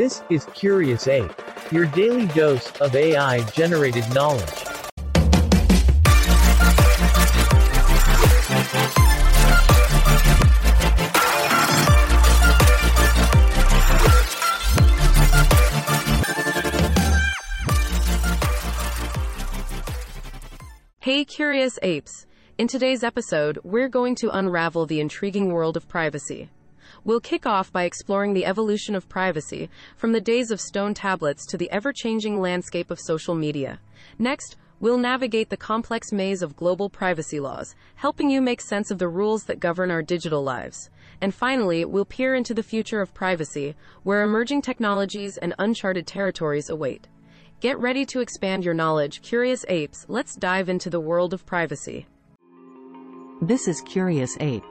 This 0.00 0.22
is 0.30 0.46
Curious 0.54 1.06
Ape, 1.08 1.30
your 1.70 1.84
daily 1.84 2.26
dose 2.28 2.72
of 2.80 2.96
AI 2.96 3.42
generated 3.50 4.02
knowledge. 4.14 4.48
Hey, 21.00 21.26
curious 21.26 21.78
apes! 21.82 22.24
In 22.56 22.68
today's 22.68 23.04
episode, 23.04 23.58
we're 23.62 23.90
going 23.90 24.14
to 24.14 24.30
unravel 24.30 24.86
the 24.86 25.00
intriguing 25.00 25.52
world 25.52 25.76
of 25.76 25.86
privacy. 25.86 26.48
We'll 27.04 27.20
kick 27.20 27.46
off 27.46 27.72
by 27.72 27.84
exploring 27.84 28.34
the 28.34 28.44
evolution 28.44 28.94
of 28.94 29.08
privacy, 29.08 29.70
from 29.96 30.12
the 30.12 30.20
days 30.20 30.50
of 30.50 30.60
stone 30.60 30.92
tablets 30.92 31.46
to 31.46 31.56
the 31.56 31.70
ever 31.70 31.92
changing 31.92 32.40
landscape 32.40 32.90
of 32.90 33.00
social 33.00 33.34
media. 33.34 33.80
Next, 34.18 34.56
we'll 34.80 34.98
navigate 34.98 35.48
the 35.48 35.56
complex 35.56 36.12
maze 36.12 36.42
of 36.42 36.56
global 36.56 36.90
privacy 36.90 37.40
laws, 37.40 37.74
helping 37.94 38.30
you 38.30 38.42
make 38.42 38.60
sense 38.60 38.90
of 38.90 38.98
the 38.98 39.08
rules 39.08 39.44
that 39.44 39.60
govern 39.60 39.90
our 39.90 40.02
digital 40.02 40.42
lives. 40.42 40.90
And 41.22 41.34
finally, 41.34 41.84
we'll 41.84 42.04
peer 42.04 42.34
into 42.34 42.54
the 42.54 42.62
future 42.62 43.00
of 43.00 43.14
privacy, 43.14 43.76
where 44.02 44.22
emerging 44.22 44.62
technologies 44.62 45.38
and 45.38 45.54
uncharted 45.58 46.06
territories 46.06 46.68
await. 46.68 47.08
Get 47.60 47.78
ready 47.78 48.06
to 48.06 48.20
expand 48.20 48.64
your 48.64 48.74
knowledge, 48.74 49.20
curious 49.22 49.64
apes. 49.68 50.06
Let's 50.08 50.34
dive 50.34 50.68
into 50.68 50.88
the 50.88 51.00
world 51.00 51.34
of 51.34 51.44
privacy. 51.44 52.06
This 53.42 53.68
is 53.68 53.82
Curious 53.82 54.36
Ape. 54.40 54.64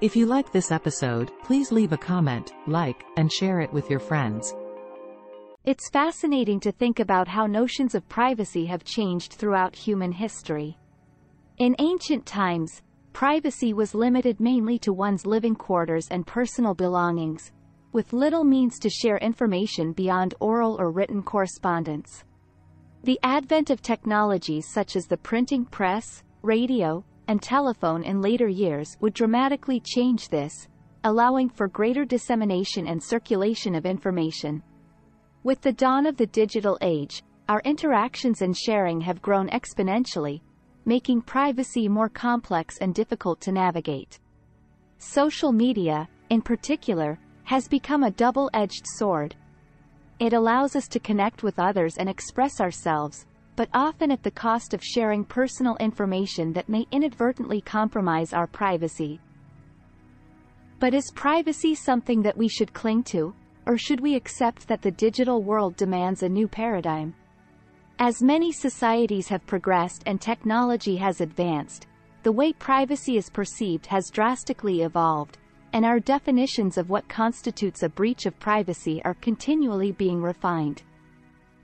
If 0.00 0.16
you 0.16 0.24
like 0.24 0.50
this 0.50 0.72
episode, 0.72 1.30
please 1.44 1.70
leave 1.70 1.92
a 1.92 1.98
comment, 1.98 2.54
like, 2.66 3.04
and 3.18 3.30
share 3.30 3.60
it 3.60 3.70
with 3.70 3.90
your 3.90 4.00
friends. 4.00 4.54
It's 5.66 5.90
fascinating 5.90 6.58
to 6.60 6.72
think 6.72 7.00
about 7.00 7.28
how 7.28 7.46
notions 7.46 7.94
of 7.94 8.08
privacy 8.08 8.64
have 8.64 8.82
changed 8.82 9.34
throughout 9.34 9.76
human 9.76 10.10
history. 10.10 10.78
In 11.58 11.76
ancient 11.80 12.24
times, 12.24 12.80
privacy 13.12 13.74
was 13.74 13.94
limited 13.94 14.40
mainly 14.40 14.78
to 14.78 14.94
one's 14.94 15.26
living 15.26 15.54
quarters 15.54 16.08
and 16.10 16.26
personal 16.26 16.74
belongings, 16.74 17.52
with 17.92 18.14
little 18.14 18.44
means 18.44 18.78
to 18.78 18.88
share 18.88 19.18
information 19.18 19.92
beyond 19.92 20.32
oral 20.40 20.76
or 20.80 20.90
written 20.90 21.22
correspondence. 21.22 22.24
The 23.04 23.20
advent 23.22 23.68
of 23.68 23.82
technologies 23.82 24.66
such 24.66 24.96
as 24.96 25.06
the 25.06 25.18
printing 25.18 25.66
press, 25.66 26.22
radio, 26.40 27.04
and 27.30 27.40
telephone 27.40 28.02
in 28.02 28.20
later 28.20 28.48
years 28.48 28.96
would 28.98 29.14
dramatically 29.14 29.78
change 29.78 30.28
this, 30.30 30.66
allowing 31.04 31.48
for 31.48 31.68
greater 31.68 32.04
dissemination 32.04 32.88
and 32.88 33.00
circulation 33.00 33.76
of 33.76 33.86
information. 33.86 34.60
With 35.44 35.60
the 35.60 35.72
dawn 35.72 36.06
of 36.06 36.16
the 36.16 36.26
digital 36.26 36.76
age, 36.80 37.22
our 37.48 37.62
interactions 37.64 38.42
and 38.42 38.56
sharing 38.56 39.00
have 39.02 39.22
grown 39.22 39.48
exponentially, 39.50 40.40
making 40.84 41.22
privacy 41.22 41.88
more 41.88 42.08
complex 42.08 42.78
and 42.78 42.96
difficult 42.96 43.40
to 43.42 43.52
navigate. 43.52 44.18
Social 44.98 45.52
media, 45.52 46.08
in 46.30 46.42
particular, 46.42 47.16
has 47.44 47.68
become 47.68 48.02
a 48.02 48.10
double-edged 48.10 48.84
sword. 48.96 49.36
It 50.18 50.32
allows 50.32 50.74
us 50.74 50.88
to 50.88 50.98
connect 50.98 51.44
with 51.44 51.60
others 51.60 51.96
and 51.96 52.08
express 52.08 52.60
ourselves, 52.60 53.24
but 53.56 53.68
often 53.74 54.10
at 54.10 54.22
the 54.22 54.30
cost 54.30 54.74
of 54.74 54.82
sharing 54.82 55.24
personal 55.24 55.76
information 55.76 56.52
that 56.52 56.68
may 56.68 56.86
inadvertently 56.90 57.60
compromise 57.60 58.32
our 58.32 58.46
privacy. 58.46 59.20
But 60.78 60.94
is 60.94 61.10
privacy 61.10 61.74
something 61.74 62.22
that 62.22 62.36
we 62.36 62.48
should 62.48 62.72
cling 62.72 63.02
to, 63.04 63.34
or 63.66 63.76
should 63.76 64.00
we 64.00 64.14
accept 64.14 64.66
that 64.68 64.82
the 64.82 64.90
digital 64.90 65.42
world 65.42 65.76
demands 65.76 66.22
a 66.22 66.28
new 66.28 66.48
paradigm? 66.48 67.14
As 67.98 68.22
many 68.22 68.50
societies 68.50 69.28
have 69.28 69.46
progressed 69.46 70.02
and 70.06 70.20
technology 70.20 70.96
has 70.96 71.20
advanced, 71.20 71.86
the 72.22 72.32
way 72.32 72.52
privacy 72.52 73.16
is 73.16 73.28
perceived 73.28 73.86
has 73.86 74.10
drastically 74.10 74.82
evolved, 74.82 75.38
and 75.72 75.84
our 75.84 76.00
definitions 76.00 76.78
of 76.78 76.90
what 76.90 77.08
constitutes 77.08 77.82
a 77.82 77.88
breach 77.88 78.26
of 78.26 78.38
privacy 78.40 79.02
are 79.04 79.14
continually 79.14 79.92
being 79.92 80.20
refined. 80.22 80.82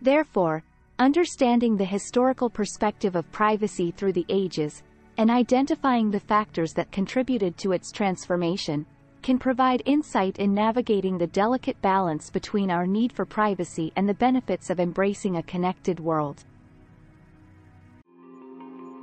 Therefore, 0.00 0.62
understanding 0.98 1.76
the 1.76 1.84
historical 1.84 2.48
perspective 2.48 3.16
of 3.16 3.30
privacy 3.32 3.90
through 3.90 4.12
the 4.12 4.26
ages, 4.28 4.82
and 5.18 5.30
identifying 5.30 6.10
the 6.10 6.20
factors 6.20 6.72
that 6.72 6.90
contributed 6.90 7.56
to 7.58 7.72
its 7.72 7.92
transformation, 7.92 8.86
can 9.22 9.38
provide 9.38 9.82
insight 9.86 10.38
in 10.38 10.54
navigating 10.54 11.18
the 11.18 11.26
delicate 11.26 11.80
balance 11.82 12.30
between 12.30 12.70
our 12.70 12.86
need 12.86 13.12
for 13.12 13.24
privacy 13.24 13.92
and 13.96 14.08
the 14.08 14.14
benefits 14.14 14.70
of 14.70 14.78
embracing 14.78 15.36
a 15.36 15.42
connected 15.42 15.98
world. 15.98 16.44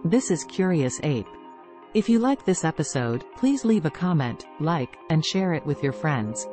This 0.06 0.32
is 0.32 0.44
Curious 0.46 1.00
Ape. 1.04 1.28
If 1.94 2.10
you 2.10 2.20
like 2.20 2.44
this 2.44 2.64
episode, 2.64 3.24
please 3.38 3.64
leave 3.64 3.86
a 3.86 3.92
comment, 3.92 4.46
like, 4.60 4.98
and 5.10 5.24
share 5.24 5.54
it 5.54 5.66
with 5.66 5.84
your 5.84 5.94
friends. 5.94 6.48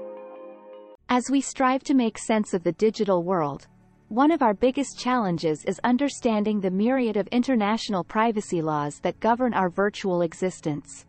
As 1.09 1.31
we 1.31 1.41
strive 1.41 1.83
to 1.85 1.95
make 1.95 2.19
sense 2.19 2.55
of 2.55 2.63
the 2.63 2.73
digital 2.73 3.25
world, 3.25 3.67
one 4.11 4.33
of 4.33 4.43
our 4.43 4.55
biggest 4.55 4.99
challenges 4.99 5.65
is 5.67 5.81
understanding 5.85 6.61
the 6.61 6.69
myriad 6.69 7.17
of 7.17 7.29
international 7.29 8.03
privacy 8.03 8.61
laws 8.61 8.99
that 8.99 9.21
govern 9.21 9.55
our 9.55 9.71
virtual 9.71 10.23
existence. 10.23 11.07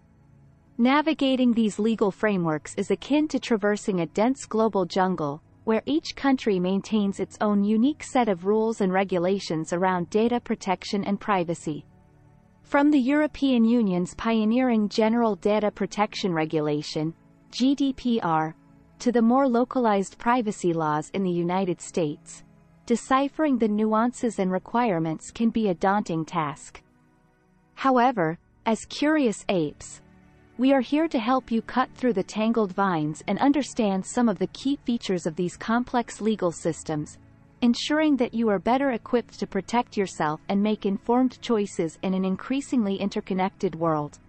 Navigating 0.77 1.51
these 1.51 1.79
legal 1.79 2.11
frameworks 2.11 2.75
is 2.75 2.91
akin 2.91 3.27
to 3.27 3.39
traversing 3.39 4.01
a 4.01 4.05
dense 4.05 4.45
global 4.45 4.85
jungle, 4.85 5.41
where 5.63 5.81
each 5.87 6.15
country 6.15 6.59
maintains 6.59 7.19
its 7.19 7.39
own 7.41 7.63
unique 7.63 8.03
set 8.03 8.29
of 8.29 8.45
rules 8.45 8.81
and 8.81 8.93
regulations 8.93 9.73
around 9.73 10.07
data 10.11 10.39
protection 10.39 11.03
and 11.03 11.19
privacy. 11.19 11.83
From 12.61 12.91
the 12.91 12.99
European 12.99 13.65
Union's 13.65 14.13
pioneering 14.13 14.87
General 14.87 15.35
Data 15.37 15.71
Protection 15.71 16.35
Regulation, 16.35 17.15
GDPR, 17.51 18.53
to 18.99 19.11
the 19.11 19.23
more 19.23 19.47
localized 19.47 20.19
privacy 20.19 20.71
laws 20.71 21.09
in 21.15 21.23
the 21.23 21.31
United 21.31 21.81
States, 21.81 22.43
deciphering 22.91 23.57
the 23.57 23.69
nuances 23.69 24.37
and 24.37 24.51
requirements 24.51 25.31
can 25.31 25.49
be 25.49 25.69
a 25.69 25.73
daunting 25.73 26.25
task. 26.25 26.83
However, 27.75 28.37
as 28.65 28.83
curious 28.83 29.45
apes, 29.47 30.01
we 30.57 30.73
are 30.73 30.81
here 30.81 31.07
to 31.07 31.17
help 31.17 31.49
you 31.49 31.61
cut 31.61 31.89
through 31.95 32.11
the 32.11 32.21
tangled 32.21 32.73
vines 32.73 33.23
and 33.29 33.39
understand 33.39 34.05
some 34.05 34.27
of 34.27 34.37
the 34.39 34.47
key 34.47 34.77
features 34.83 35.25
of 35.25 35.37
these 35.37 35.55
complex 35.55 36.19
legal 36.19 36.51
systems, 36.51 37.17
ensuring 37.61 38.17
that 38.17 38.33
you 38.33 38.49
are 38.49 38.59
better 38.59 38.91
equipped 38.91 39.39
to 39.39 39.47
protect 39.47 39.95
yourself 39.95 40.41
and 40.49 40.61
make 40.61 40.85
informed 40.85 41.41
choices 41.41 41.97
in 42.01 42.13
an 42.13 42.25
increasingly 42.25 42.97
interconnected 42.97 43.73
world. 43.73 44.19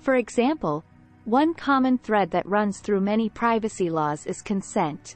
For 0.00 0.16
example, 0.16 0.82
one 1.26 1.54
common 1.54 1.96
thread 1.98 2.32
that 2.32 2.48
runs 2.48 2.80
through 2.80 3.02
many 3.02 3.28
privacy 3.28 3.88
laws 3.88 4.26
is 4.26 4.42
consent. 4.42 5.14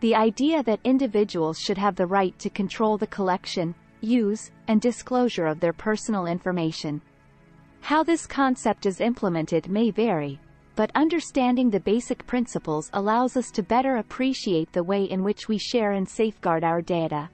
The 0.00 0.14
idea 0.14 0.62
that 0.62 0.80
individuals 0.84 1.58
should 1.58 1.78
have 1.78 1.96
the 1.96 2.06
right 2.06 2.38
to 2.38 2.50
control 2.50 2.98
the 2.98 3.06
collection, 3.06 3.74
use, 4.02 4.50
and 4.68 4.80
disclosure 4.80 5.46
of 5.46 5.58
their 5.58 5.72
personal 5.72 6.26
information. 6.26 7.00
How 7.80 8.02
this 8.02 8.26
concept 8.26 8.84
is 8.84 9.00
implemented 9.00 9.70
may 9.70 9.90
vary, 9.90 10.38
but 10.74 10.90
understanding 10.94 11.70
the 11.70 11.80
basic 11.80 12.26
principles 12.26 12.90
allows 12.92 13.38
us 13.38 13.50
to 13.52 13.62
better 13.62 13.96
appreciate 13.96 14.70
the 14.72 14.84
way 14.84 15.04
in 15.04 15.22
which 15.24 15.48
we 15.48 15.56
share 15.56 15.92
and 15.92 16.06
safeguard 16.06 16.62
our 16.62 16.82
data. 16.82 17.30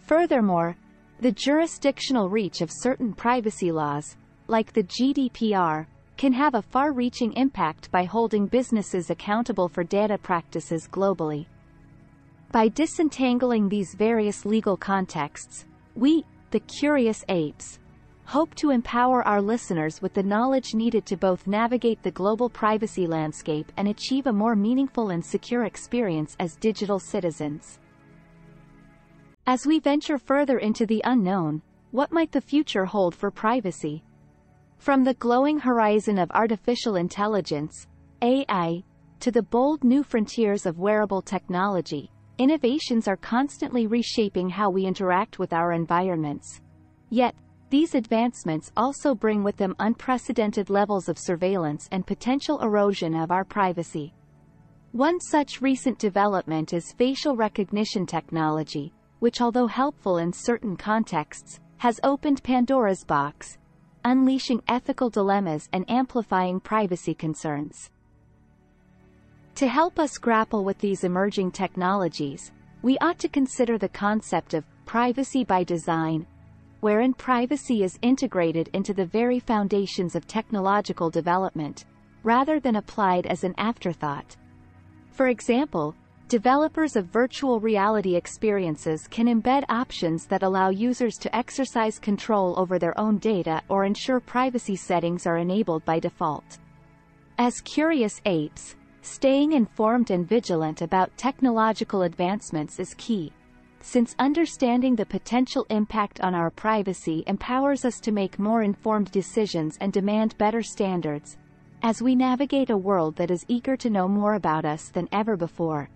Furthermore, 0.00 0.76
the 1.20 1.30
jurisdictional 1.30 2.28
reach 2.28 2.62
of 2.62 2.70
certain 2.72 3.12
privacy 3.12 3.70
laws, 3.70 4.16
like 4.48 4.72
the 4.72 4.82
GDPR, 4.82 5.86
can 6.16 6.32
have 6.32 6.54
a 6.54 6.62
far-reaching 6.62 7.32
impact 7.34 7.90
by 7.92 8.04
holding 8.04 8.46
businesses 8.46 9.10
accountable 9.10 9.68
for 9.68 9.84
data 9.84 10.18
practices 10.18 10.88
globally. 10.90 11.46
By 12.52 12.68
disentangling 12.68 13.68
these 13.68 13.94
various 13.94 14.44
legal 14.44 14.76
contexts, 14.76 15.66
we, 15.94 16.24
the 16.52 16.60
curious 16.60 17.24
apes, 17.28 17.80
hope 18.24 18.54
to 18.56 18.70
empower 18.70 19.22
our 19.26 19.42
listeners 19.42 20.00
with 20.00 20.14
the 20.14 20.22
knowledge 20.22 20.74
needed 20.74 21.06
to 21.06 21.16
both 21.16 21.46
navigate 21.46 22.02
the 22.02 22.10
global 22.10 22.48
privacy 22.48 23.06
landscape 23.06 23.70
and 23.76 23.88
achieve 23.88 24.26
a 24.26 24.32
more 24.32 24.56
meaningful 24.56 25.10
and 25.10 25.24
secure 25.24 25.64
experience 25.64 26.36
as 26.40 26.56
digital 26.56 26.98
citizens. 26.98 27.78
As 29.46 29.66
we 29.66 29.78
venture 29.78 30.18
further 30.18 30.58
into 30.58 30.86
the 30.86 31.02
unknown, 31.04 31.62
what 31.90 32.10
might 32.10 32.32
the 32.32 32.40
future 32.40 32.84
hold 32.84 33.14
for 33.14 33.30
privacy? 33.30 34.02
From 34.78 35.04
the 35.04 35.14
glowing 35.14 35.58
horizon 35.58 36.18
of 36.18 36.30
artificial 36.32 36.96
intelligence, 36.96 37.86
AI, 38.22 38.82
to 39.20 39.30
the 39.30 39.42
bold 39.42 39.84
new 39.84 40.02
frontiers 40.02 40.66
of 40.66 40.78
wearable 40.78 41.22
technology, 41.22 42.10
innovations 42.38 43.08
are 43.08 43.16
constantly 43.16 43.86
reshaping 43.86 44.50
how 44.50 44.70
we 44.70 44.84
interact 44.84 45.38
with 45.38 45.52
our 45.52 45.72
environments. 45.72 46.60
Yet, 47.10 47.34
these 47.70 47.94
advancements 47.94 48.70
also 48.76 49.14
bring 49.14 49.42
with 49.42 49.56
them 49.56 49.74
unprecedented 49.78 50.70
levels 50.70 51.08
of 51.08 51.18
surveillance 51.18 51.88
and 51.90 52.06
potential 52.06 52.60
erosion 52.60 53.14
of 53.14 53.30
our 53.30 53.44
privacy. 53.44 54.14
One 54.92 55.20
such 55.20 55.60
recent 55.60 55.98
development 55.98 56.72
is 56.72 56.92
facial 56.92 57.36
recognition 57.36 58.06
technology, 58.06 58.92
which 59.18 59.40
although 59.40 59.66
helpful 59.66 60.18
in 60.18 60.32
certain 60.32 60.76
contexts, 60.76 61.60
has 61.78 62.00
opened 62.04 62.42
Pandora's 62.42 63.04
box, 63.04 63.58
unleashing 64.04 64.62
ethical 64.68 65.10
dilemmas 65.10 65.68
and 65.72 65.84
amplifying 65.90 66.60
privacy 66.60 67.14
concerns. 67.14 67.90
To 69.56 69.66
help 69.66 69.98
us 69.98 70.18
grapple 70.18 70.64
with 70.64 70.76
these 70.80 71.02
emerging 71.02 71.52
technologies, 71.52 72.52
we 72.82 72.98
ought 72.98 73.18
to 73.20 73.28
consider 73.28 73.78
the 73.78 73.88
concept 73.88 74.52
of 74.52 74.66
privacy 74.84 75.44
by 75.44 75.64
design, 75.64 76.26
wherein 76.80 77.14
privacy 77.14 77.82
is 77.82 77.98
integrated 78.02 78.68
into 78.74 78.92
the 78.92 79.06
very 79.06 79.40
foundations 79.40 80.14
of 80.14 80.26
technological 80.26 81.08
development, 81.08 81.86
rather 82.22 82.60
than 82.60 82.76
applied 82.76 83.24
as 83.24 83.44
an 83.44 83.54
afterthought. 83.56 84.36
For 85.12 85.28
example, 85.28 85.94
developers 86.28 86.94
of 86.94 87.06
virtual 87.06 87.58
reality 87.58 88.14
experiences 88.14 89.08
can 89.08 89.26
embed 89.26 89.64
options 89.70 90.26
that 90.26 90.42
allow 90.42 90.68
users 90.68 91.16
to 91.16 91.34
exercise 91.34 91.98
control 91.98 92.54
over 92.58 92.78
their 92.78 92.98
own 93.00 93.16
data 93.16 93.62
or 93.70 93.86
ensure 93.86 94.20
privacy 94.20 94.76
settings 94.76 95.26
are 95.26 95.38
enabled 95.38 95.82
by 95.86 95.98
default. 95.98 96.58
As 97.38 97.62
curious 97.62 98.20
apes, 98.26 98.76
staying 99.06 99.52
informed 99.52 100.10
and 100.10 100.28
vigilant 100.28 100.82
about 100.82 101.16
technological 101.16 102.02
advancements 102.02 102.80
is 102.80 102.94
key 102.94 103.32
since 103.86 104.16
understanding 104.18 104.96
the 104.96 105.06
potential 105.06 105.64
impact 105.70 106.20
on 106.20 106.34
our 106.34 106.50
privacy 106.50 107.22
empowers 107.28 107.84
us 107.84 108.00
to 108.00 108.10
make 108.10 108.36
more 108.36 108.64
informed 108.64 109.08
decisions 109.12 109.78
and 109.80 109.92
demand 109.92 110.36
better 110.38 110.60
standards, 110.60 111.36
as 111.82 112.02
we 112.02 112.16
navigate 112.16 112.70
a 112.70 112.76
world 112.76 113.14
that 113.14 113.30
is 113.30 113.46
eager 113.46 113.76
to 113.76 113.88
know 113.88 114.08
more 114.08 114.34
about 114.34 114.64
us 114.64 114.88
than 114.88 115.08
ever 115.12 115.36
before. 115.36 115.88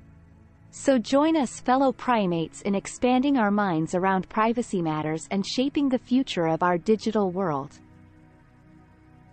So 0.70 0.98
join 0.98 1.36
us 1.36 1.58
fellow 1.58 1.90
primates 1.90 2.62
in 2.62 2.76
expanding 2.76 3.36
our 3.36 3.50
minds 3.50 3.96
around 3.96 4.28
privacy 4.28 4.80
matters 4.80 5.26
and 5.32 5.44
shaping 5.44 5.88
the 5.88 5.98
future 5.98 6.46
of 6.46 6.62
our 6.62 6.78
digital 6.78 7.32
world. 7.32 7.80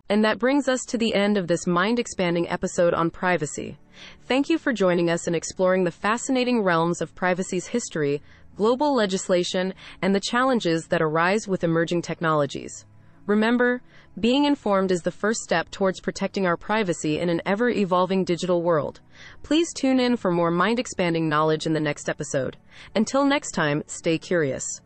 And 0.09 0.23
that 0.23 0.39
brings 0.39 0.67
us 0.67 0.85
to 0.85 0.97
the 0.97 1.13
end 1.13 1.37
of 1.37 1.47
this 1.47 1.67
mind 1.67 1.99
expanding 1.99 2.49
episode 2.49 2.93
on 2.93 3.09
privacy. 3.09 3.77
Thank 4.23 4.49
you 4.49 4.57
for 4.57 4.71
joining 4.71 5.09
us 5.09 5.27
in 5.27 5.35
exploring 5.35 5.83
the 5.83 5.91
fascinating 5.91 6.61
realms 6.61 7.01
of 7.01 7.15
privacy's 7.15 7.67
history, 7.67 8.21
global 8.55 8.95
legislation, 8.95 9.73
and 10.01 10.15
the 10.15 10.19
challenges 10.19 10.87
that 10.87 11.01
arise 11.01 11.47
with 11.47 11.63
emerging 11.63 12.01
technologies. 12.01 12.85
Remember, 13.25 13.81
being 14.19 14.45
informed 14.45 14.91
is 14.91 15.01
the 15.01 15.11
first 15.11 15.41
step 15.41 15.69
towards 15.69 15.99
protecting 15.99 16.47
our 16.47 16.57
privacy 16.57 17.19
in 17.19 17.29
an 17.29 17.41
ever 17.45 17.69
evolving 17.69 18.23
digital 18.23 18.63
world. 18.63 19.01
Please 19.43 19.73
tune 19.73 19.99
in 19.99 20.15
for 20.15 20.31
more 20.31 20.49
mind 20.49 20.79
expanding 20.79 21.27
knowledge 21.27 21.65
in 21.65 21.73
the 21.73 21.79
next 21.79 22.07
episode. 22.09 22.57
Until 22.95 23.25
next 23.25 23.51
time, 23.51 23.83
stay 23.85 24.17
curious. 24.17 24.81